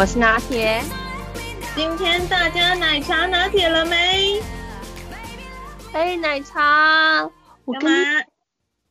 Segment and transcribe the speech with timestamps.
[0.00, 0.80] 我是拿铁。
[1.76, 4.40] 今天大家奶茶拿铁了没？
[5.92, 7.30] 哎，奶茶，
[7.66, 7.90] 我干嘛？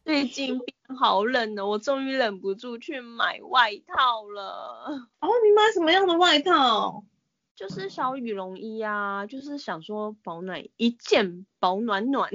[0.06, 4.86] 最近变好冷了，我终于忍不住去买外套了。
[5.20, 7.04] 哦，你买什么样的外套？
[7.56, 12.30] 就是小羽绒衣啊，就是想说保暖，一件保暖暖。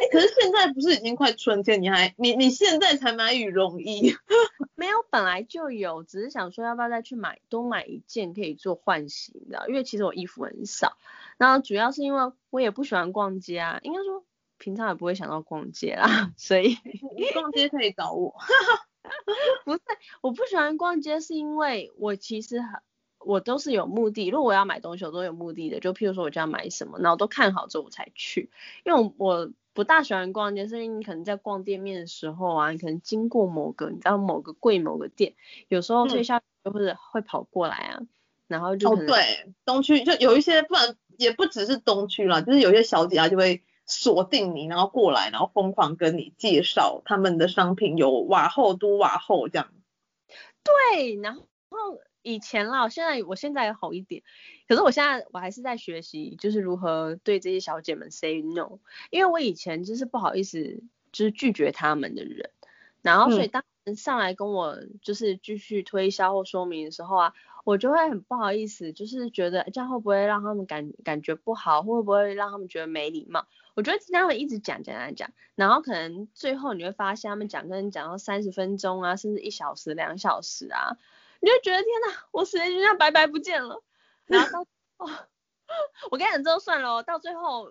[0.00, 4.14] 欸、可是现在不是已经快春天，你还你你现在才买羽绒衣？
[4.74, 10.96] 没有，本来就有，只是想说要不要再去买，多买一件可以做换洗的，因为其实我衣服很少。
[11.38, 14.24] 然后主要是因为我也不喜欢逛街啊，应该说
[14.58, 16.76] 平常也不会想到逛街啦，所以
[17.32, 18.34] 逛街可以找我。
[19.64, 19.80] 不是，
[20.20, 22.80] 我不喜欢逛街是因为我其实很。
[23.22, 25.78] 我都是有目的，如果我要买东西，我都有目的的。
[25.78, 28.50] 就譬如说，我就要买什么，然后都看好之后我才去。
[28.82, 35.34] 因为我不大喜欢逛街，是因为你可能在逛店面的时候啊，你可能经过某个，你知道某个柜某个店，
[35.68, 38.08] 有时候推销或者会跑过来啊，嗯、
[38.48, 49.72] 然后就哦对，东区就有一些，不然也不只是东区啦，就是有些小姐啊就会锁定你，然后过来，然后疯狂跟你介绍他们的商品，有瓦厚都瓦厚这样。
[50.64, 51.42] 对，然后。
[52.22, 54.22] 以前啦，现在我现在也好一点，
[54.68, 58.78] 可是我现在我还是在学习，就是如何对这些小姐们 say no，
[59.10, 60.82] 因为我以前就是不好意思，
[61.12, 62.50] 就是拒绝他们的人，
[63.02, 73.46] 然后所以当人上来跟我就是继续推销或说明的时候啊，我就会很不好意思，就是觉得这样会不会让他们感感觉不好，会不会让他们觉得没礼貌？
[73.74, 80.98] 我觉得听他们一直讲讲讲讲，然后可能最后你会发现他们讲跟你讲到三十分钟啊，甚至一小时、两小时啊。
[81.40, 83.82] 你就觉得天哪，我时间就这样白白不见了。
[84.26, 84.60] 然后到
[84.98, 85.10] 哦，
[86.10, 87.70] 我跟你讲之后算了，到最后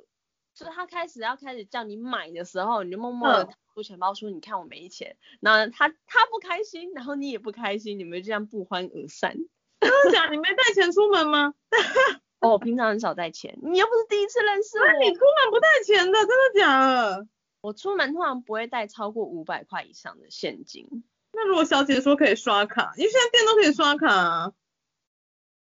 [0.53, 9.37] 就是他开始要开始叫你买的时候，你就默默的掏出钱包说：“你看我没钱。”然后他他不开心，然后你也不开心，你们就这样不欢而散。
[9.79, 10.29] 真的假？
[10.29, 11.53] 你没带钱出门吗？
[12.41, 14.85] 哦，我平常很少带钱，你又不是第一次认识我。
[14.85, 17.27] 那你出门不带钱的，真的假的？
[17.61, 21.03] 我出门通常不会带超过五百块以上的现金。
[21.41, 24.53] 那如果小姐说可以刷卡，因为现在店都可以刷卡啊。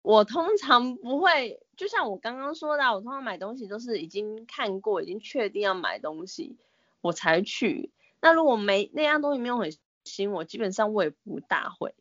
[0.01, 6.57] 我通常不会，就像我刚刚说的，我通常买东西都是已经看过，已经确定要买东西，
[7.03, 7.91] 我才去。
[8.23, 9.71] 那如果没那样东西没有很
[10.05, 11.95] 新，我基本上我也不大会。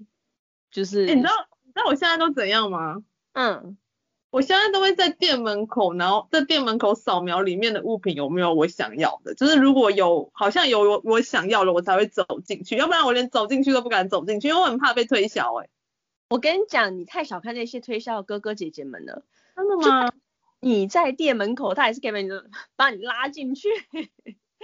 [0.72, 3.04] 就是，欸，你知道你知道我现在都怎样吗？
[3.34, 3.78] 嗯。
[4.36, 15.56] 我现在都会在店门口，然后在店门口扫描里面的物品有没有我想要的，就是如果有好像有我我想要的，我才会走进去，要不然我连走进去都不敢走进去，因为我很怕被推销。
[15.62, 15.70] 哎，
[16.28, 19.24] 我跟你讲，你太小看那些推销的哥哥姐姐们了。
[19.56, 20.12] 真的吗？
[20.60, 22.12] 你在店门口，他还是可以
[22.76, 23.70] 把你拉进去。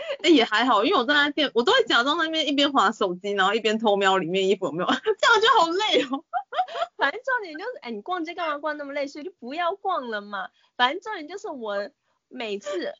[0.23, 6.23] 哎，也还好，因为我在那店，我都会假装那边一边滑手机，然后一边偷瞄里面衣服有没有， 这样就好累哦。
[6.97, 9.07] 反正重点就是，哎、你逛街干嘛逛那么累？
[9.07, 10.49] 所以就不要逛了嘛。
[10.75, 11.89] 反正重点就是我
[12.27, 12.93] 每次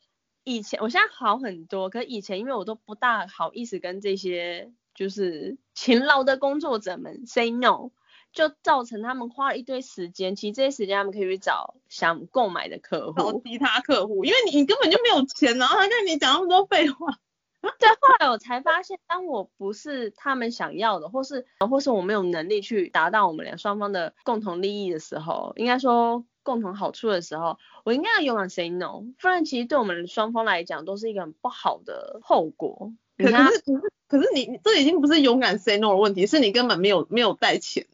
[0.44, 7.90] 以前，我现在好很多，可是以前因为我都不大好意思跟这些就是勤劳的工作者们 say no，
[8.32, 10.34] 就造成他们花了一堆时间。
[10.36, 17.18] 其实这些时间他们可以去找想购买的客户，找其他客户，因为你你根本就没有钱，然后他跟你讲那么多废话。
[17.78, 32.92] 对，后来我才发现，当我不是他们想要的，或是或是我没有能力去达到我们俩双方的共同利益的时候，应该说共同好处的时候，我应该要勇敢 say no，不然其实对我们双方来讲都是一个很不好的后果。
[33.16, 37.86] 可是可是可是你这已经不是勇敢 say no 的问题，是你根本没有没有带钱，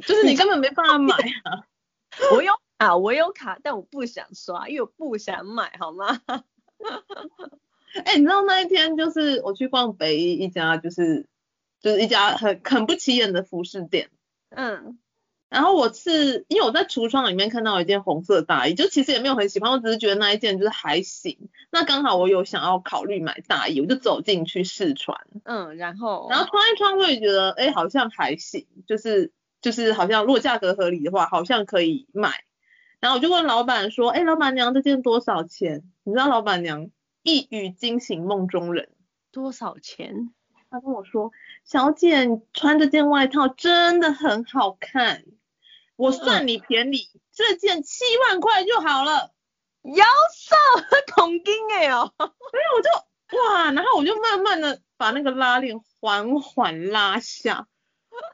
[0.00, 1.66] 就是你根本没办法买啊。
[2.34, 6.20] 我有卡，我有卡，但我不想刷，因为我不想买，好吗？
[8.04, 11.26] 哎、欸，你知道那一天就是我去逛北一一家，就是
[11.80, 14.10] 就是一家很很不起眼的服饰店。
[14.50, 14.98] 嗯。
[15.48, 21.50] 然后我是因为我在橱窗里面看到一件红色大衣，就其实也没有很喜欢，我只是觉得那一件就是还行。
[21.70, 25.18] 那刚好我有想要考虑买大衣，我就走进去试穿。
[25.44, 26.26] 嗯，然后。
[26.30, 29.30] 然后穿一穿会觉得，哎、欸，好像还行，就是
[29.62, 32.44] 就是好像如果价格合理的话，好像可以买。
[33.00, 35.82] 然后我就问老板说，哎、欸，老板娘这件多少钱？
[36.04, 36.90] 你知道老板娘？
[37.22, 38.90] 一语惊醒梦中人，
[39.30, 40.34] 多少钱？
[40.70, 41.30] 他跟我说，
[41.64, 45.24] 小姐，你穿这件外套真的很好看，
[45.96, 49.30] 我算你便宜，嗯、这件七万块就好了。
[49.82, 50.04] 妖
[50.34, 50.56] 兽，
[51.14, 57.68] 恐惊哎哦， 所以我就哇，然后我就慢慢的把那个拉链缓缓拉下，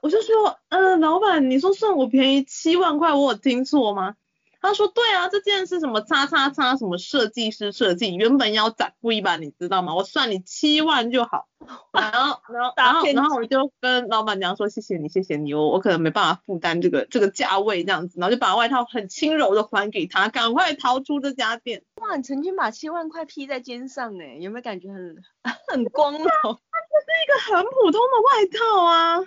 [0.02, 4.14] 我就说，嗯、呃，老板，你说算我便宜七万块，我有听错吗？
[4.60, 9.94] 他说对啊，这件是什么叉叉叉什么设计师设计，原本要涨贵吧，你知道吗？
[9.94, 11.46] 我算你七万就好。
[11.92, 21.84] 然后然后然后然后我就跟老板娘说谢谢你谢谢你，我我可能没办法负担这个这个价位这样子，然后就把外套很轻柔的还给他，赶快逃出这家店。
[22.00, 25.16] 哇，你曾经把七万块披在肩上哎，有没有感觉很
[25.68, 26.24] 很光荣？
[26.26, 29.20] 它就是一个很普通的外套啊。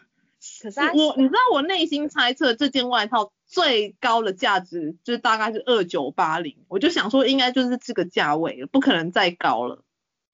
[0.62, 9.84] 可是我你知道我内心猜测这件外套最高的价值就是大概是二九八零，我就想说应该就是这个价位了，不可能再高了。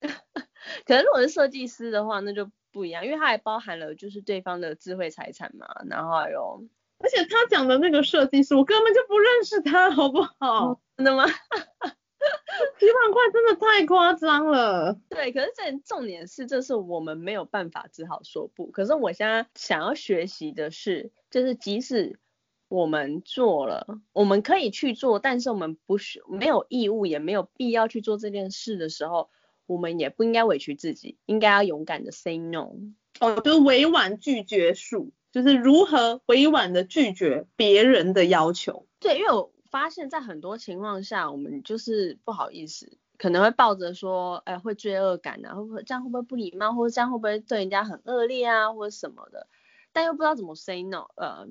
[0.00, 6.62] 可能如果是设计师的话，那就不一样，因为它还包含了就是对方的智慧财产嘛，然后还有，
[6.98, 10.80] 而且他讲的那个设计师，我根本就不认识他，好不好？
[10.96, 11.24] 真的吗？
[12.78, 14.98] 七万块真的太夸张了。
[15.08, 18.66] 对，可是这重点是，这是我们没有办法，只好说不。
[18.66, 22.18] 可是我现在想要学习的是，就是即使
[22.68, 29.30] 我们做了，我们可以去做，但是我们不是没有义务，也没有必要去做这件事的时候。
[29.66, 32.70] 我们也不应该委屈自己，应该要勇敢的 say no。
[33.20, 38.86] 哦，就是委婉拒绝术，就是如何委婉的拒绝别人的要求。
[38.98, 49.46] 对，因为我发现，在很多情况下，我们就是不好意思，可能会抱着说，哎，会罪恶感啊，会不会这样会不会不礼貌，或者这样会不会对人家很恶劣啊，或者什么的，
[49.92, 51.46] 但又不知道怎么 say no，呃，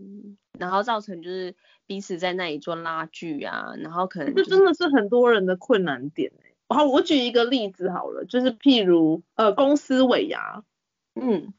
[0.57, 1.55] 然后造成就是
[1.85, 6.31] 彼此在那里做拉锯啊，然后可能、就是、这真的是很多人的困难点。
[6.69, 10.63] 好，我举一个例子好了，就是譬如呃公司尾牙，
[11.15, 11.53] 嗯，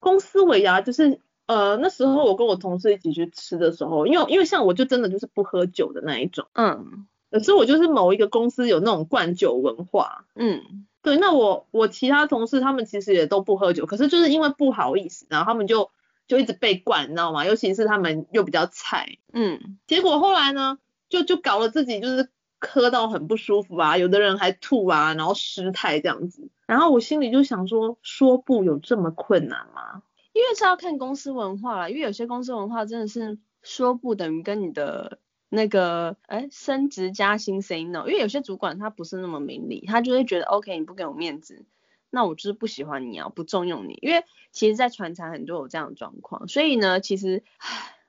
[0.00, 15.90] 公司尾牙就是呃那时候我跟我同事一起去吃的时候，因为因为像我就真的就是不喝酒的那一种，嗯，可是我就是某一个公司有那种灌酒文化，嗯，对，那我我其他同事他们其实也都不喝酒，可是就是因为不好意思，然后他们就
[16.26, 17.44] 就一直被灌，你知道吗？
[17.44, 22.30] 尤其是他们又比较菜，嗯，结果后来呢，就就搞了自己就是。
[22.66, 30.00] 喝到很不舒服啊，有的人还吐啊，然后失态这样子，然后我心里就想说，说不有这么困难吗？
[30.34, 41.64] 因为是要看公司文化啦，因为有些公司文化真的是说不等于跟你的那个哎升职加薪 say no，因为有些主管他不是那么明理，他就会觉得 OK 你不给我面子，
[42.10, 47.44] 那我就是不喜欢你啊，不重用你，因为其实在传产很多有这样的状况，所以呢，其实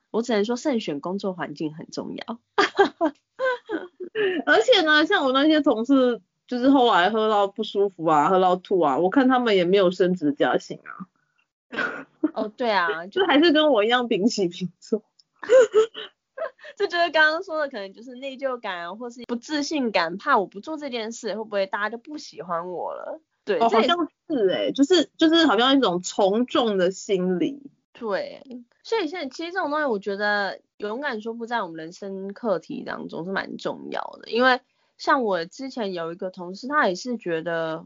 [0.10, 2.40] 我只能说慎选工作环境很重要。
[4.46, 11.06] 而且呢，像我那些同事，就是后来喝到不舒服啊，喝到吐啊，我看他们也没有升职加薪啊。
[12.34, 15.04] 哦，对啊，就还是跟我一样平起平坐。
[16.76, 23.22] 这 就是刚刚说的，可能就是内疚感，或是不自信感，怕我不做这件事，会不会大家就不喜欢我了？
[23.44, 27.72] 对，哦、好像是哎、欸，就是就是好像一种从众的心理。
[27.94, 28.42] 对，
[28.84, 30.60] 所以现在其实这种东西，我觉得。
[30.80, 34.60] 勇敢说不在我们人生课题当中是蛮重要的，因为
[34.98, 37.86] 像我之前有一个同事，他也是觉得，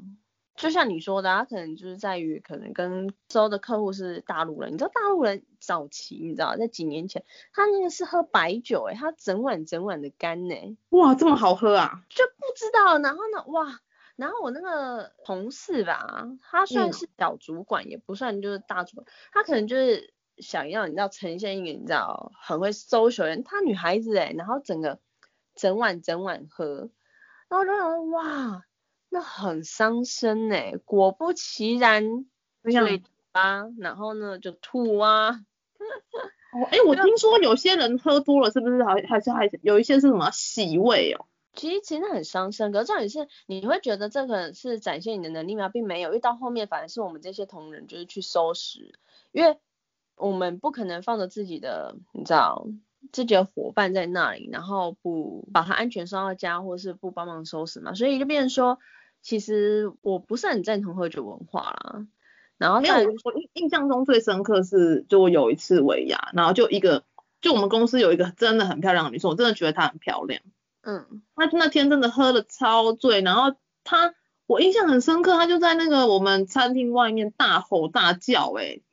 [0.59, 7.23] 就像你说的，他可能就是在于可能跟收的客户是大陆人，你知道大陆人早期，你知道在几年前，
[7.53, 13.79] 他那个是喝白酒，诶，他整碗整碗的干呢，哇，这么好喝啊，就不知道，然后呢，哇，
[14.17, 20.13] 然后我那个同事吧，他算是小主管，嗯、也不算就是大主管，他可能就是。
[20.41, 24.97] 想要你知道呈现一个你知道很会 social 人，她女孩子哎，然后整个
[25.53, 26.89] 整晚整晚喝，
[27.49, 28.63] 然后就想哇，
[29.09, 32.25] 那很伤身哎，果不其然，
[32.63, 33.01] 对
[33.31, 33.67] 吧？
[33.77, 35.41] 然后呢就吐啊。
[36.53, 41.25] 哦，哎，我听说有些人喝多了是不是还还是还有一些是什么洗胃哦？
[41.53, 45.69] 其实其实很伤身，可是重点是你会觉得这个是展现你的能力吗？
[45.69, 48.93] 并没有，因为到后面反而是我们这些同仁就是去收拾，
[49.31, 49.57] 因为。
[50.21, 52.67] 我们不可能放着自己的，你知道，
[53.13, 58.79] 自己的伙伴在那里，然后不把他安全送到家，或是不帮忙收拾嘛，所以就变成说，
[59.21, 62.05] 其实我不是很赞同喝酒文化啦。
[62.57, 67.03] 然后，没有，我印印象中最深刻是，就我有一次尾牙，然后就一个，
[67.39, 70.41] 就我们公司有一个真的很漂亮的女生，我真的觉得她很漂亮。
[70.81, 71.21] 嗯。
[71.35, 74.13] 她那天真的喝了超醉，然后她，
[74.45, 78.83] 我印象很深刻，她就在那个我们餐厅外面大吼大叫，欸，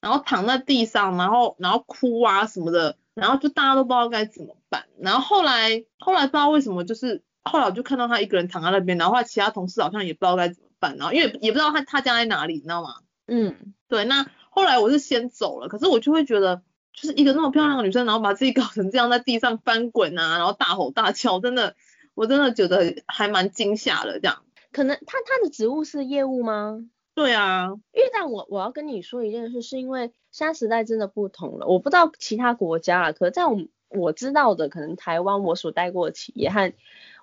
[0.00, 4.84] 然后躺在地上，然后然后哭啊什么的，然后就大家都不知道该怎么办。
[5.00, 12.96] 然后后来后来不知道为什么，就是后来我就看到他一个人躺在那边，然后后来其他同事好像也不知道该怎么办，然后因为也不知道他他家在哪里，你知道吗？
[13.26, 14.04] 嗯，对。
[14.04, 16.62] 那后来我是先走了，可是我就会觉得，
[16.92, 21.74] 就是一个那么漂亮的女生，然后把自己搞成这样，在地上翻滚啊，然后大吼大叫，真的，
[22.14, 24.42] 我真的觉得还蛮惊吓的这样。
[24.72, 26.80] 可能他他的职务是业务吗？
[27.14, 31.66] 对啊，因为但我我要跟你说一件事，是因为现在时代真的不同了。
[31.66, 36.74] 我不知道其他国家了，可是在我我知道的，可能台湾我所待过的企业和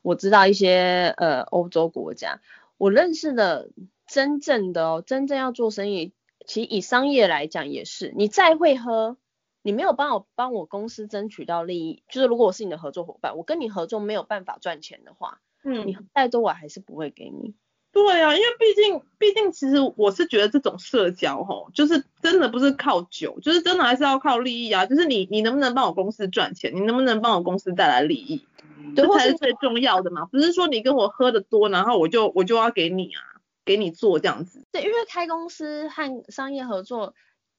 [0.04, 2.42] 我知道一些呃欧洲国家，
[2.78, 3.72] 我认识的
[4.06, 6.14] 真正的哦，真正要做生意，
[6.46, 9.18] 其实以商业来讲也是，你再会喝，
[9.64, 17.56] 你没有帮我帮我公司争取到利益，就是如果我是你的合作伙伴，我跟你合作没有办法赚钱的话，嗯，你再多我还是不会给你。
[17.94, 28.48] 对啊，因为毕竟毕竟其实我是觉得这种社交吼，就是真的不是靠酒，就是真的还是要靠利益啊，就是你你能不能帮我公司赚钱，你能不能帮我公司带来利益，
[28.96, 33.22] 这才是最重要的嘛，不是说你跟我喝的多，然后我就我就要给你啊，
[33.64, 34.66] 给你做这样子。
[34.72, 37.14] 对，因为开公司和商业合作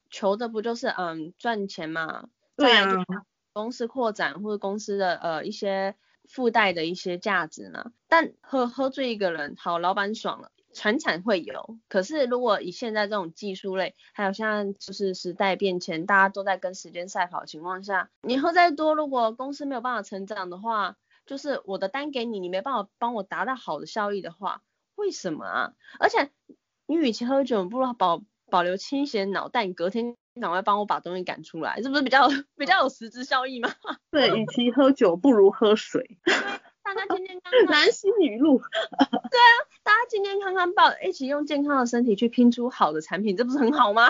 [0.09, 2.25] 求的不就是嗯赚钱嘛，
[2.57, 3.05] 对啊，
[3.53, 5.95] 公司扩展或者公司的呃一些。
[6.29, 11.77] 附带的一些价值呢，但喝喝醉一个人，好，老板爽了，传产会有。
[11.87, 24.61] 可是如果以现在这种技术类，还有现在就是时代变迁，大家都在跟时间赛跑的情况下，你喝再多，如果公司没有办法成长的话，就是我的单给你，你没办法帮我达到好的效益的话，
[24.95, 25.73] 为什么啊？
[25.99, 26.31] 而且
[26.85, 30.15] 你与其喝酒，不如保保留清醒脑袋，你隔天。
[30.41, 32.27] 赶快帮我把东西赶出来，这不是比较
[32.59, 33.73] 比较有实质效益吗？
[34.11, 36.17] 对，与其喝酒，不如喝水。
[36.83, 38.57] 大家健健康康，男性语录。
[38.59, 44.09] 对啊，大家健健康康抱，一起用健康的身体去拼出好的产品，这不是很好吗？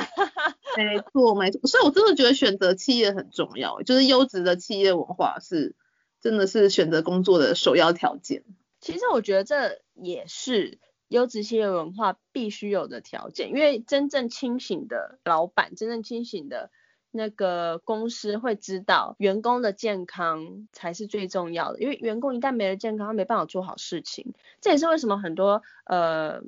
[0.76, 1.62] 没错，没错。
[1.68, 5.76] 所以我真的觉得选择企业很重要，就是优质的企业文化是
[6.22, 8.44] 真的是选择工作的首要条件。
[8.82, 10.80] 其实我觉得这也是。
[11.08, 16.72] 优质企业文化必须有的条件，因为真正清醒的老板，真正清醒的
[17.12, 21.80] 那个公司会知道，员工的健康才是最重要的。
[21.80, 24.34] 因为员工一旦没了健康，他没办法做好事情。
[24.62, 26.42] 这也是为什么很多呃，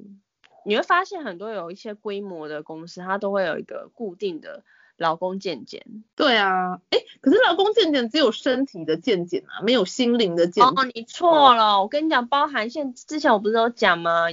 [0.66, 4.64] 你会发现很多有一些规模的公司，它都会有一个固定的
[4.98, 5.86] 劳工健检。
[6.16, 10.66] 对啊，哎，可是劳工健检只有身体的健检啊，没有心灵的健检。
[10.66, 14.26] 哦，你错了，我跟你讲，包含现之前我不是有讲吗？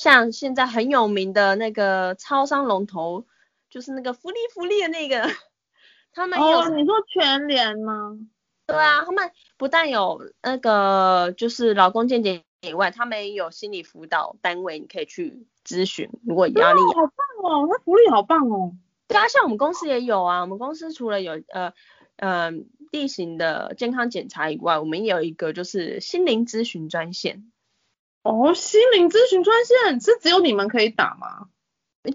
[0.00, 3.26] 像现在很有名的那个超商龙头，
[3.68, 5.28] 就是那个福利福利的那个，
[6.14, 6.46] 他们有。
[6.46, 8.16] 哦，你说全联吗？
[8.66, 16.80] 对啊，他们不但有那个就是劳工健检以外，他们也有心理辅导单位，你可以去咨询，如果压力。
[16.80, 18.72] 哦，好棒哦，那福利好棒哦。
[19.06, 21.74] 对啊，像我们公司也有啊，我们公司除了有呃
[22.16, 22.50] 呃
[22.90, 27.52] 例行的健康检查以外，我们也有一个就是心灵咨询专线。
[28.22, 31.48] 哦，心灵咨询专线是只有你们可以打吗？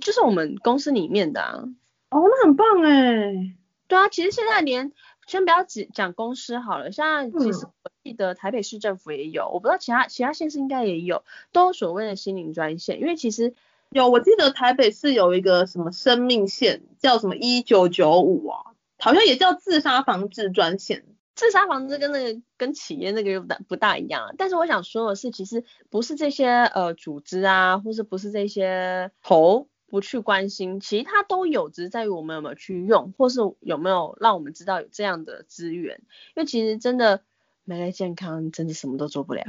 [0.01, 1.63] 就是我们公司里面的啊。
[2.09, 3.55] 哦，那很棒哎。
[3.87, 4.91] 对啊，其实现在连
[5.27, 12.99] 先不要只讲公司好了，现在其实我记得台北市政府也有，嗯、我不知道其他其他县市应该也有，都有所谓的心灵专线。
[12.99, 13.53] 因为其实
[13.89, 21.05] 有，我记得台北市有一个什么生命线，叫什么一九九五啊，好像也叫自杀防治专线。
[21.35, 36.01] 自杀防治跟那个跟企业那个又不大不大一样，但是我想说的是，其实不是这些呃组织啊，或是不是这些头不去关心，其实它都有，只是在于我们有没有去用，或是有没有让我们知道有这样的资源。
[36.35, 37.21] 因为其实真的
[37.65, 39.43] 没了健康，真的什么都做不了。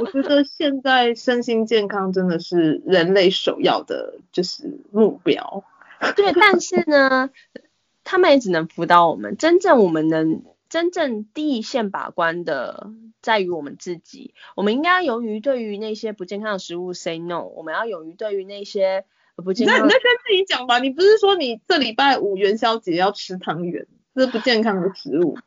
[0.00, 5.64] 我觉得现在身心健康真的是人类首要的就是目标。
[6.14, 7.30] 对，但是呢。
[8.04, 12.90] 他们也只能辅导我们，真正我们能真正第一线把关的，
[13.22, 14.34] 在于我们自己。
[14.54, 19.04] 我们应该勇于对于那些不健康的食物 say no，我们要勇于对于那些
[19.36, 19.78] 不健康。
[19.78, 25.38] 那那先自己讲吧，你不是说你这礼拜五元宵节要吃汤圆，这是不健康的食物。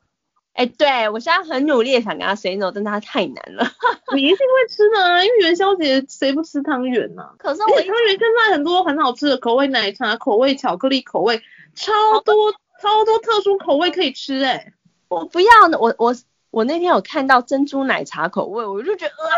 [0.57, 3.63] 哎、欸，对我现在很努力的想跟他 say no，但他太难了。
[4.15, 7.23] 你一定会吃的啊，因为元宵节谁不吃汤圆呢？
[7.37, 11.39] 可是我汤圆现在很多很好吃的口味，奶茶口味、巧克力口味。
[11.75, 14.73] 超多超多特殊口味可以吃哎、欸！
[15.09, 16.15] 我不要呢，我我
[16.49, 19.29] 我那天有看到珍珠奶茶口味，我就觉得啊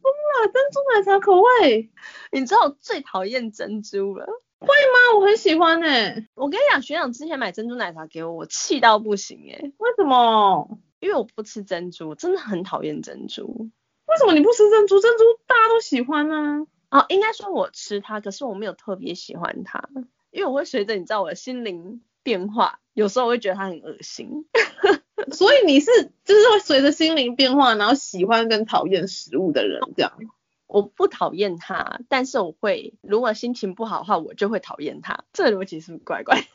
[0.00, 0.12] 疯
[0.46, 0.52] 了！
[0.52, 1.90] 珍珠奶茶口味，
[2.30, 4.24] 你知道我最讨厌珍珠了？
[4.60, 5.18] 会吗？
[5.18, 6.28] 我很喜欢哎、欸！
[6.34, 9.72] 我跟你讲，学长之前买珍珠奶茶给我，我气到不行哎、欸！
[9.78, 10.78] 为什么？
[11.00, 13.70] 因为我不吃珍珠，真的很讨厌珍珠。
[14.06, 15.00] 为什么你不吃珍珠？
[15.00, 16.66] 珍珠大家都喜欢啊！
[16.90, 19.88] 哦，应该说我吃它，可是我没有特别喜欢它。
[20.30, 24.44] 因为我会随着你知道我的心灵变化，有时候我会觉得它很恶心，
[25.32, 25.90] 所以你是
[26.24, 30.12] 就是会随着心灵变化，然后喜欢跟讨厌食物的人这样。
[30.68, 35.24] 我不讨厌他，但是我会如果心情不好的话，我就会讨厌他。
[35.32, 36.36] 这逻辑是不是怪怪？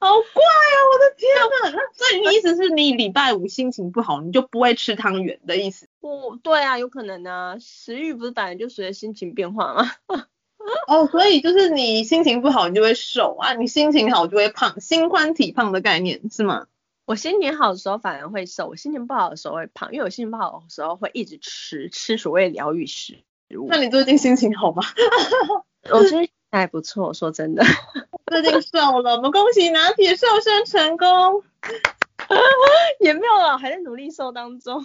[0.00, 0.76] 好怪啊！
[0.92, 1.76] 我的天哪！
[1.76, 5.88] 那所以你意思是你礼拜五心情不好，你就不会吃汤圆的意思？
[6.00, 9.90] 不，对啊，有可能啊，食欲不是本来就随着心情变化吗？
[10.86, 16.68] 哦，所以就是你心情不好，你就会瘦啊；你心情好就会胖，心宽体胖的概念是吗？
[17.04, 23.24] 我心情好的时候反而会瘦，我心情不好的时候会胖，因为我心情不好的时候会一直吃吃所谓疗愈食
[23.56, 23.66] 物。
[23.68, 24.82] 那你最近心情好吗？
[25.90, 27.64] 我最近还不错，说真的。
[28.30, 31.42] 最近瘦了，我们恭喜拿铁瘦身成功。
[33.00, 34.84] 也没有啊，还在努力瘦当中。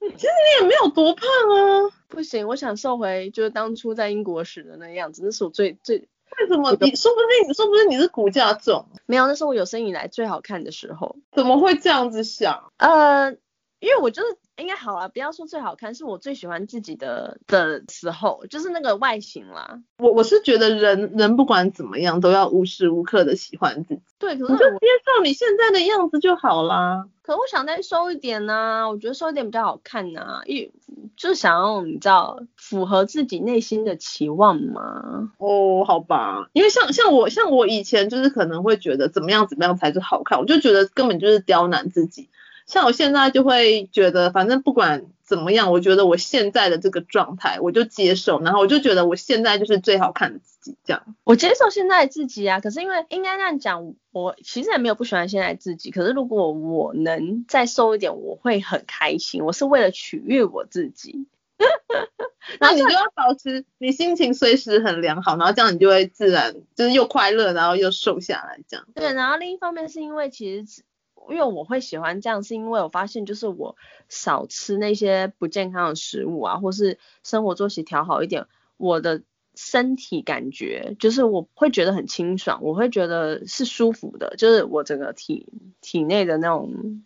[0.00, 1.90] 其实你也没有多胖啊。
[2.08, 6.06] 不行，我想瘦回就是当初在英国时的那样子，那是我最最。
[6.40, 6.70] 为什么？
[6.80, 8.86] 你说不定，说不定你是骨架重。
[9.06, 11.16] 没有，那是我有生以来最好看的时候。
[11.32, 12.70] 怎么会这样子想？
[12.76, 13.32] 呃，
[13.80, 19.80] 因为我就是应该好啊，不要说最好看，是我最喜欢自己的的时候，就是那个外形啦。
[19.98, 24.02] 我我是觉得人人不管怎么样都要无时无刻的喜欢自己。
[24.18, 27.06] 对，可是你就接受你现在的样子就好啦。
[27.22, 30.72] 可我想再瘦一点呢、啊，我觉得瘦一点比较好看呐、啊，因为
[31.16, 35.30] 就想要你知道符合自己内心的期望嘛。
[35.38, 42.28] 哦，好吧，因为像像我像我以前就是可能会觉得怎么样怎么样才是好看，我就觉得根本就是刁难自己。
[42.68, 51.16] 像我现在就会觉得，反正不管怎么样，我觉得我现在的这个状态，我就接受，然后我就觉得我现在就是最好看的自己，这样。
[51.24, 59.42] 我接受现在的自己啊，可是因为应该这样讲，我其实也没有不喜欢现在的自己，可是如果我能再瘦一点，我会很开心。
[59.42, 61.26] 我是为了取悦我自己。
[62.60, 68.86] 那你就要保持你心情随时很良好，然后这样你就会自然就是又快乐，然后又瘦下来这样。
[68.94, 70.82] 对，然后另一方面是因为其实。
[71.30, 73.76] 因为我会喜欢这样，是因为我发现就是我
[74.08, 79.22] 少吃那些不健康的食物啊，或是生活作息调好一点，我的
[79.54, 85.46] 身体感觉就是我会觉得很清爽，我会觉得是舒服的，就是我整个体
[85.80, 87.02] 体内的那种。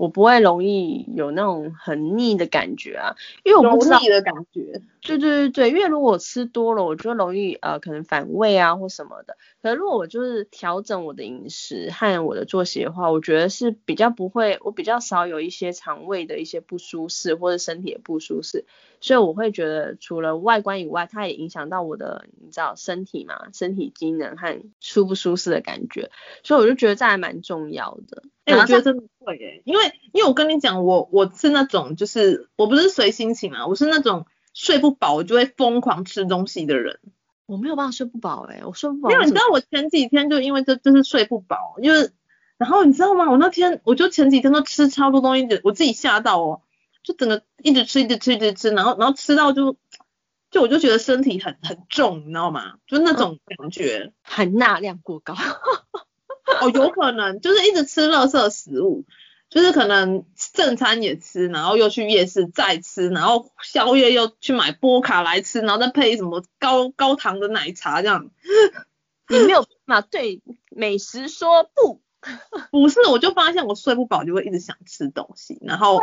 [0.00, 4.80] 我不会容易有那种很腻的感觉啊，因为我不知道腻的感觉。
[5.02, 9.36] 对对对对，因为如果我吃多了，我就容易呃可能反胃啊或什么的。
[9.62, 18.64] 可是如果我就是调整我的饮食和我的作息的话，我觉得是比较不会，我比较少有一些肠胃的一些不舒适或者身体的不舒适。
[19.02, 26.10] 所以我会觉得除了外观以外，它也影响到我的你知道身体嘛，身体机能和舒不舒适的感觉。
[26.42, 28.22] 所以我就觉得这还蛮重要的。
[28.44, 36.98] 哎、欸，我觉得真的会诶、欸，因为因为我跟你讲，我我是那种就是我不是随心情啊，我是那种睡不饱我就会疯狂吃东西的人。
[37.46, 39.10] 我没有办法睡不饱哎、欸，我睡不饱。
[39.10, 42.10] 因为你知道我前几天就因为这就是睡不饱，因为
[42.58, 43.30] 然后你知道吗？
[43.30, 46.62] 我那天我就前几天都吃超多东西，我自己吓到哦，
[47.02, 49.76] 就整个一直吃一直吃一直吃，然后然后吃到就
[50.50, 52.74] 就我就觉得身体很很重，你知道吗？
[52.86, 55.34] 就那种感觉，嗯、含钠量过高。
[56.60, 59.04] 哦，有可能就是一直吃垃圾食物，
[59.48, 68.30] 就是可能正餐也吃，然后又去夜市再吃，然后宵夜又去买波卡来吃，然后再配什么高高糖的奶茶这样。
[69.28, 72.00] 你没有办法对美食说不？
[72.70, 76.00] 不是，我就发现我睡不饱就会一直想吃东西，然后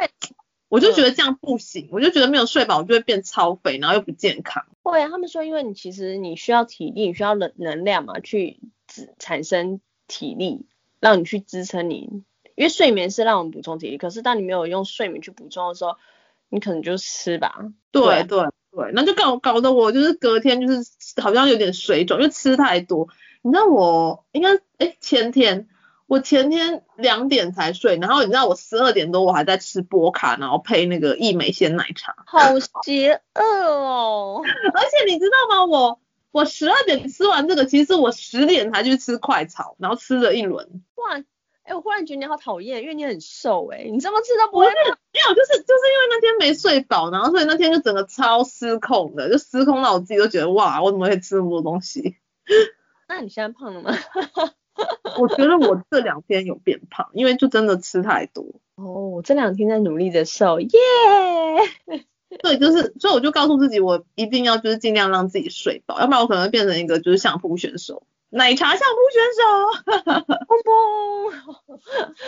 [0.70, 4.66] 我就觉得这样不行，我就觉得没有睡饱就会变超肥，然后又不健康。
[4.82, 8.60] 会啊，他们说因为你其实你需要体力，你需要能能量嘛，去
[9.20, 9.80] 产生。
[10.08, 10.66] 体力
[11.00, 12.24] 让你去支撑你，
[12.56, 13.98] 因为睡眠是让我们补充体力。
[13.98, 15.96] 可是当你没有用睡眠去补充的时候，
[16.50, 17.66] 你可能就吃吧。
[17.92, 20.90] 对对对，对，那就搞搞得我就是隔天就是
[21.22, 23.10] 好像有点水肿，因为吃太多。
[23.42, 25.68] 你知道我应该哎前天
[26.08, 32.16] 我前天两点才睡，然后你知道我十二点多我还在吃波卡，然后配那个义美鲜奶茶。
[32.26, 34.42] 好邪恶哦！
[34.74, 35.66] 而且你知道吗？
[35.66, 36.00] 我。
[36.32, 40.84] 我十二点吃完这个，其实我十点才去吃快炒，然后吃了一轮。
[40.96, 41.26] 哇，哎、
[41.72, 44.66] 欸，我忽然觉得你好讨厌，因为你很瘦哎、欸，你这么吃都不会。
[44.66, 52.18] 没有，就是就是因为那天没睡饱，然后所以那天就整个超失控的，就失控到我自己都觉得哇，我怎么会吃那么多东西？
[53.10, 53.92] 那你现在胖了吗？
[55.18, 58.46] 我觉得我这两天有变胖，因为就真的吃太多。
[58.76, 62.04] 哦，我这两天在努力的瘦，耶、yeah!。
[62.40, 71.78] 对，就是，所以我就告诉自己，我一定要就是尽量让自己睡饱，要不然我可能会变成一个就是相扑选手，奶茶相扑选手，嘣嘣。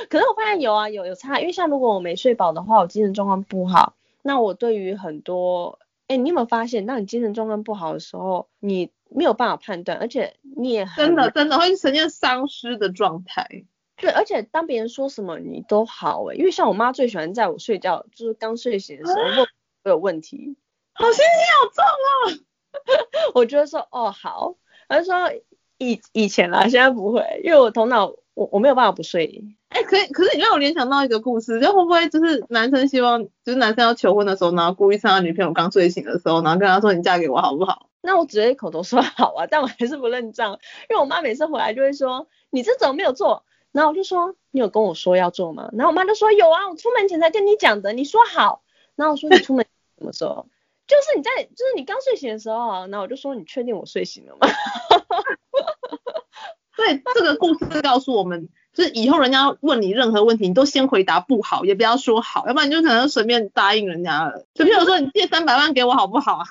[0.10, 13.65] 可是我发现有啊，有有差，因为像如果我没睡饱的话，我精神状况不好，那我对于很多，哎，你有没有发现，当你精神状况不好的时候，你没有办法判断，而且你也真的真的会呈现丧失的状态。
[13.98, 19.48] 对，而且当别人说什么你都好哎，因为像我妈最喜欢在我睡觉，就是刚睡醒的时候问。
[19.84, 20.58] 我有问题，
[20.94, 21.26] 好心情
[21.60, 21.84] 好重
[22.44, 23.32] 啊！
[23.34, 24.56] 我觉得说哦好，
[24.88, 25.15] 他说
[25.78, 29.56] 以以前啦，现在不会，因为我头脑我我没有办法不睡。
[29.70, 37.88] 哎、欸，可以，可是你让我联想到一个故事，就会不会就是男生希望就是男生要求婚的时候，然后故意趁他女朋友刚睡醒的时候，然后跟他说你嫁给我好不好？
[38.02, 43.46] 那我只会口头说好啊，但我还是不认账，因为我妈每次回来就会说你这怎么没有做。
[43.72, 45.70] 然后我就说，你有跟我说要做吗？
[45.74, 48.63] 然后我妈就说有啊，我出门前才跟你讲的，你说好。
[48.99, 49.65] 然后我说你出门
[49.97, 50.45] 什么时候？
[50.85, 52.88] 就是你在，就是你刚睡醒的时候啊。
[52.88, 54.47] 然后我就说你确定我睡醒了吗？
[56.75, 64.45] 对，这个故事告诉我们，就是以后人家问你任何问题，你都先回答不好，也不要说好，要不然你就可能随便答应人家了。
[64.53, 66.45] 就比如说你借三百万给我好不好啊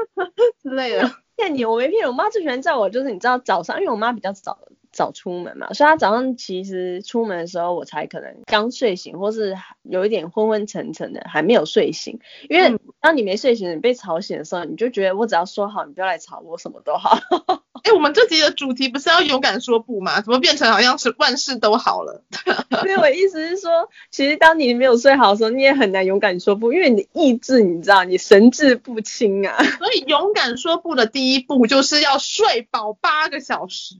[0.62, 1.10] 之类的。
[1.36, 4.58] 骗你，我没骗你，我妈最喜欢叫我，就是你知道早上，因为我妈比较早。
[4.96, 12.18] 早出门嘛，所以他早上其实出门的时候，我才可能刚睡醒，或是有一点昏昏沉沉的，还没有睡醒。
[12.48, 17.18] 因为当你没睡醒，你被吵醒的时候，你就觉得我只要说好，你不要来吵我，什么都好。
[17.84, 20.20] 哎、欸，我们这集的主题不是要勇敢说不吗？
[20.22, 22.24] 怎么变成好像是万事都好了？
[22.80, 29.62] 所以我意思是说，其实当你没有睡好的时候，你也很难勇敢说不，因为你的意志，你知道，你神志不清啊。
[29.62, 33.96] 所以勇敢说不的第一步，就是要睡饱八个小时。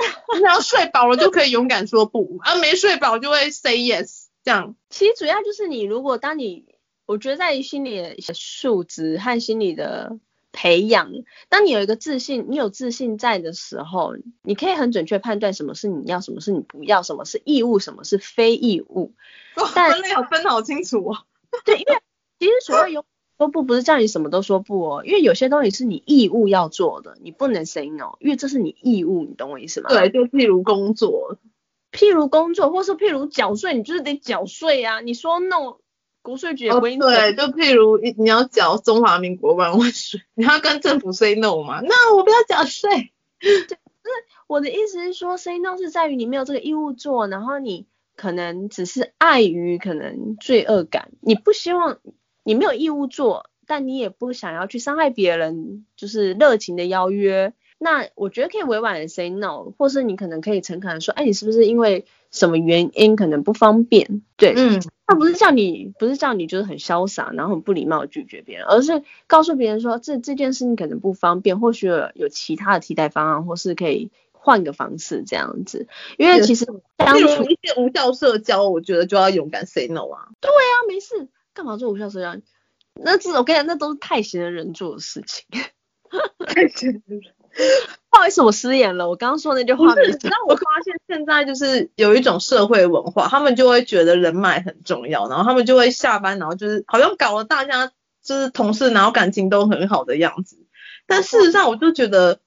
[0.38, 4.76] 你要睡饱了就可以勇敢说不，啊没睡饱就会 say yes 这样。
[4.88, 6.64] 其实主要就是你如果当你，
[7.06, 10.18] 我觉得在于心理的素质和心理的
[10.52, 11.12] 培养，
[11.48, 19.14] 当你有一个自信，你有自信在的时候，你可以很准确判断什么是你要，什么是你不要，什么是义务，什么是非义务。
[19.74, 21.18] 但分类好分好清楚哦。
[21.64, 22.00] 对，因为
[22.38, 23.04] 其实所谓有。
[23.40, 29.88] 说不不是叫你什么都说不哦，因为有些东西是你义务要做的，你不能 say no，因为这是你义务，你懂我意思吗？
[29.88, 31.38] 对，就譬如工作，
[31.90, 35.00] 譬如工作，或是譬如缴税，你就是得缴税啊。
[35.00, 35.78] 你说 no，
[36.20, 36.98] 国税局也不会、哦。
[36.98, 41.80] 对，就譬如你要缴中华民国万万税， 你要跟政府 say no 嘛？
[41.80, 42.90] 那我不要缴税。
[43.40, 43.78] 对，就是
[44.48, 51.96] 我的意思是说，say no 是在于你没有这个义务做，然后你可能只是碍于可能罪恶感，你不希望。
[52.50, 57.52] 你没有义务做，但你也不想要去伤害别人，就是热情的邀约。
[57.78, 64.22] 那我觉得可以委婉的 say no，或是你可能可以诚恳的说，哎，你是不是因为什么原因可能不方便？
[64.36, 75.86] 对，嗯，他不是叫你，不是叫你就是很潇洒，然后很不礼貌拒绝别人，而是告诉别人说，这这件事情可能不方便，或许有，有其他的替代方案，或是可以换个方式这样子。
[76.18, 80.30] 因为其实当初一些无效社交，我觉得就要勇敢 say no 啊。
[80.40, 81.28] 对啊，没事。
[81.54, 82.40] 干嘛做无效社交？
[82.94, 85.46] 那这我跟你讲，那都是太闲的人做的事情。
[86.46, 87.22] 太闲的人，
[88.10, 89.08] 不好意思，我失言了。
[89.08, 90.18] 我刚刚说那句话不是。
[90.24, 100.56] 那我发现现在就是有一种社会文化，他们就会觉得人脉很重要，然后他们就会下班，然后就是好像搞了大家就是同事，然后感情都很好的样子。
[101.06, 102.40] 但事实上，我就觉得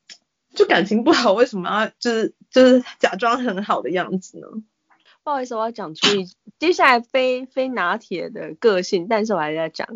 [0.54, 4.48] 就感情不好，为什么要就是就是假装很好的样子呢？
[5.24, 6.28] 不好意思，我要讲出一
[6.60, 9.88] 接下来非非拿铁的个性，但是我还是要讲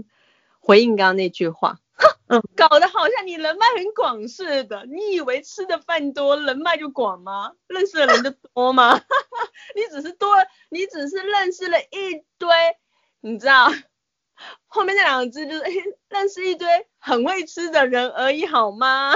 [0.60, 1.80] 回应刚刚那句话，
[2.28, 7.54] 嗯，搞得好像你人脉很广似的，你以为吃的饭多，人脉就广吗？
[7.68, 9.00] 认识的人就多吗？
[9.76, 10.30] 你只是多，
[10.70, 12.50] 你只是认识了一堆，
[13.20, 13.70] 你知道
[14.68, 15.64] 后面那两个字就是
[16.10, 16.68] 认识一堆
[17.00, 19.14] 很会吃的人而已，好吗？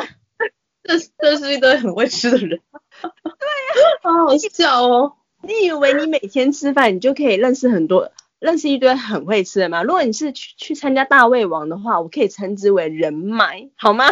[0.82, 2.60] 认识认识一堆很会吃的人，
[3.02, 5.18] 对呀、啊，好好笑哦。
[5.44, 9.84] 你以为你每天吃饭，你就可以认识很多，认识一堆很会吃的吗？
[9.84, 14.06] 如果你是去去参加大胃王的话，我可以称之为人脉，好吗？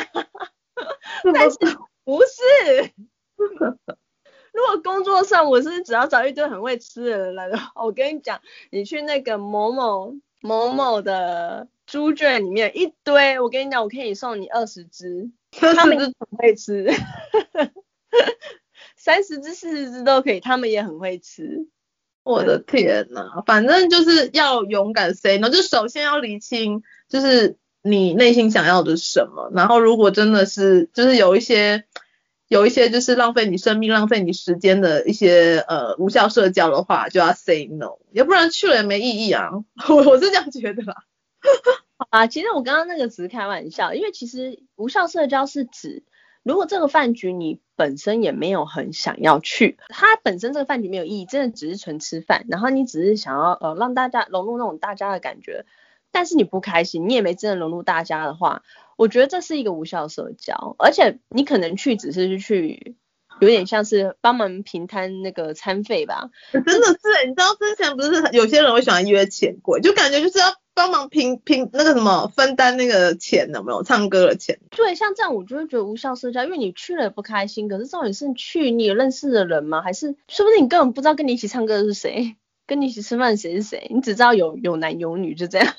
[1.33, 1.57] 但是
[2.03, 2.91] 不是？
[4.51, 16.91] 如果工作上我是只要找一堆很会吃的人来的话，我跟你讲，你去那个某某某某的猪圈里面一堆，我跟你讲，我可以送你二十只， 他们很会吃。
[18.99, 21.67] 三十只、四十只都可以，他们也很会吃。
[22.21, 29.49] 我的天呐，反正就是要勇敢 say no，就首先要厘清，就是你内心想要的是什么。
[29.55, 31.85] 然后如果真的是，就是有一些，
[32.49, 39.49] 有一些就是浪费你生命、浪费你时间的一些呃无效社交的话，就要 say no，要不然去了也没意义啊。
[39.87, 40.95] 我 我是这样觉得啦。
[42.11, 46.03] 啊，其实我刚刚那个只是开玩笑，因为其实无效社交是指。
[46.43, 55.65] 如果这个饭局你本身也没有很想要去，它本身这个饭局没有意义，真的只是纯吃饭，然后你只是想要呃让大家融入那种大家的感觉，
[56.11, 58.63] 但是你不开心，你也没真的融入大家的话，
[58.97, 62.95] 我觉得这是一个无效社交，而且你可能去只是去，
[63.39, 66.29] 有点像是帮忙平摊那个餐费吧。
[66.51, 70.53] 真的是，你知道之前不是有些人会喜欢约钱柜，就感觉就是要。
[70.79, 73.83] 帮忙拼拼那个什么分担那个钱有没有？
[73.83, 74.57] 唱歌的钱。
[74.69, 77.67] 对，像这样我就会觉得无效社交，因为你去了也不开心。
[77.67, 79.81] 可是重点是去你有认识的人吗？
[79.81, 83.91] 还是说不定你根本不知道跟你一起唱歌的是谁， 跟你一起吃饭谁是谁？
[83.93, 85.75] 你只知道有有男有女就这样。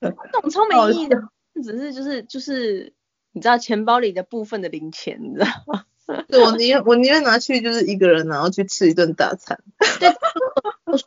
[0.00, 1.16] 这种超没意义的，
[1.60, 2.92] 只是就是就是
[3.32, 5.84] 你知道钱包里的部分的零钱，你知道吗？
[6.28, 9.58] 对，我宁愿我宁愿拿去就是一个人，然后去吃一顿大餐。
[9.98, 10.14] 对，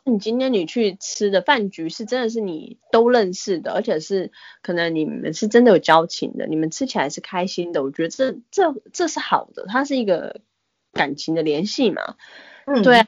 [0.04, 10.40] 你今天你去吃的饭局是真的是你都认识的，而且是可能你们是真的有交情的，你们吃起来是开心的，我觉得这这这是好的，它是一个
[10.92, 12.16] 感情的联系嘛。
[12.66, 13.06] 嗯，对啊。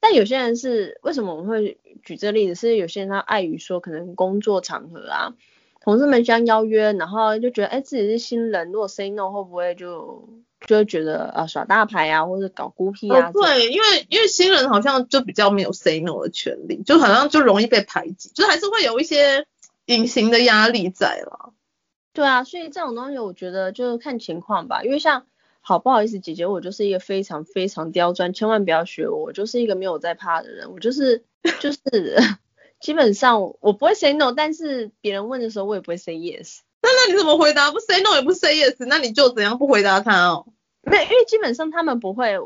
[0.00, 2.54] 但有些人是为什么我们会举这个例子？
[2.56, 5.34] 是有些人他碍于说可能工作场合啊，
[5.80, 10.28] 同事们相邀约，然后就觉得哎自己是新人，如果 say no 会不会就
[10.66, 13.28] 就会觉得啊耍大牌啊，或者搞孤僻啊？
[13.28, 19.46] 哦、对，因为因为新人好像就比较没有 say no 的权利，就好像就容易被排挤，就还是会有一些
[19.86, 21.52] 隐形的压力在了。
[22.12, 25.26] 对啊，所以这种东西我觉得就是看情况吧，因为像。
[25.64, 31.22] 好，不好意思，姐姐，我就是一个非常非常刁钻，千万不要学我，我就是一个没有在怕的人，我就是
[31.60, 31.78] 就是
[32.82, 36.62] 基本上我不会 say no，但是别人问的时候我也不会 say yes。
[36.82, 37.70] 那那你怎么回答？
[37.70, 40.46] 不 say no 也不 say yes，那你就怎样不回答他哦？
[40.82, 42.36] 没有，因为基本上他们不会，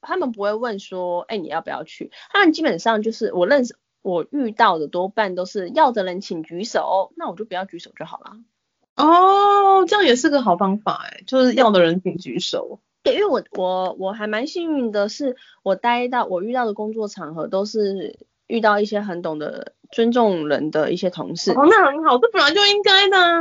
[0.00, 2.10] 他们不会问说，哎，你要不要去？
[2.30, 8.32] 他们基本上就是我认识我遇到的多半都是要的人请举手，那我就不要举手就好了。
[8.96, 12.80] 哦，这样也是个好方法哎，就是要的人请举手。
[13.02, 21.50] 对，因为我我我还蛮幸运的是，我待到我遇到的工作场合都是遇到一些很懂得尊重人的一些同事。
[21.52, 23.40] 哦，那很好，这本来就应该的啊。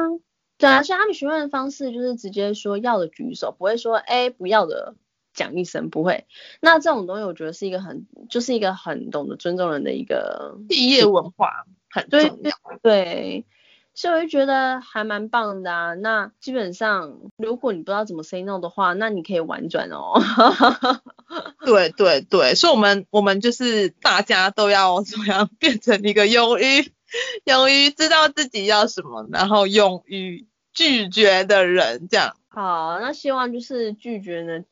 [0.61, 4.95] 对啊，所以他们询问的方式就是直接说要的举手，不会说哎不要的
[5.33, 6.25] 讲一声，不会。
[6.61, 12.29] 那这种东西我觉得是一个很就是一个很懂得尊重人的一个企业文化，很重要。
[12.29, 12.51] 对。
[12.81, 13.45] 对
[13.93, 15.93] 所以我就觉得还蛮棒的啊。
[15.95, 20.13] 那基本上，如果你不知道怎么 say no 的话，那你可以婉转哦。
[21.65, 26.89] 对对对，所以我们我们就是大家都要怎么样变成一个勇于
[27.43, 32.35] 勇于知道自己要什么，然后勇于拒绝的人，这样。
[32.49, 34.63] 好，那希望就是拒绝呢，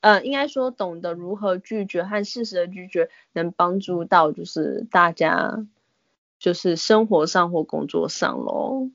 [0.00, 5.66] 呃，应该说懂得如何拒绝和适时的拒绝，能帮助到就是大家。
[6.38, 8.88] 就是生活上或工作上喽，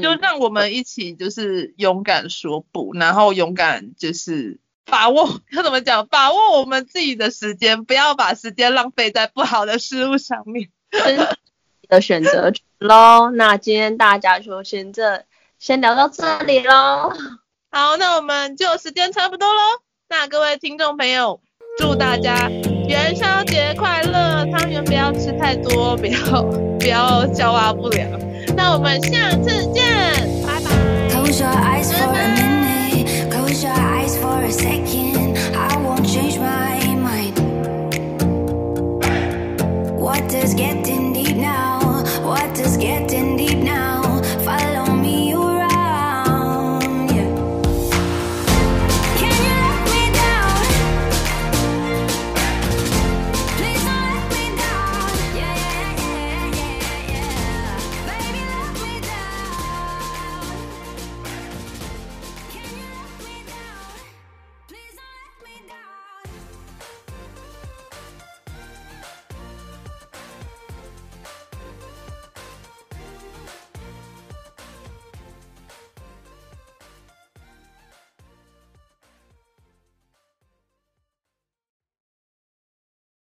[0.00, 6.06] 就让我们一起就是勇敢说不，然后勇敢就是把握，要怎么讲？
[6.06, 10.70] 把握我们自己的时间，不要把时间浪费在不好的事物上面。
[11.86, 13.30] 的选择喽。
[13.30, 15.26] 那今天大家就先这，
[15.58, 17.12] 先聊到这里喽。
[17.70, 19.60] 好，那我们就时间差不多喽。
[20.08, 21.40] 那各位听众朋友，
[21.78, 22.48] 祝大家
[22.88, 24.46] 元宵节快乐！
[24.52, 26.66] 汤圆不要吃太多，不要。
[26.78, 28.08] 不要消化不良，
[28.54, 29.82] 那我们下次见，